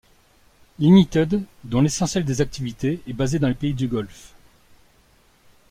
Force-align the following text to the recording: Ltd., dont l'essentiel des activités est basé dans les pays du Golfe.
Ltd., 0.79 1.43
dont 1.63 1.79
l'essentiel 1.81 2.25
des 2.25 2.41
activités 2.41 3.01
est 3.05 3.13
basé 3.13 3.37
dans 3.37 3.47
les 3.49 3.53
pays 3.53 3.75
du 3.75 3.87
Golfe. 3.87 4.33